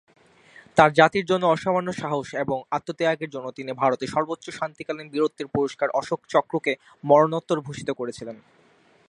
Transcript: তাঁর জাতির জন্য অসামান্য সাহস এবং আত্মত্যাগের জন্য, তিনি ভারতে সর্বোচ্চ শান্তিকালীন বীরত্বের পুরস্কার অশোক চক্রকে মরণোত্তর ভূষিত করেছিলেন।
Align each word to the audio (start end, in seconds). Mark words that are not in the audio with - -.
তাঁর 0.77 0.91
জাতির 0.93 1.25
জন্য 1.25 1.43
অসামান্য 1.47 1.89
সাহস 2.01 2.27
এবং 2.43 2.57
আত্মত্যাগের 2.71 3.29
জন্য, 3.29 3.47
তিনি 3.57 3.71
ভারতে 3.73 4.05
সর্বোচ্চ 4.07 4.45
শান্তিকালীন 4.49 5.07
বীরত্বের 5.13 5.47
পুরস্কার 5.55 5.89
অশোক 5.99 6.19
চক্রকে 6.33 6.73
মরণোত্তর 7.03 7.57
ভূষিত 7.65 7.89
করেছিলেন। 7.91 8.37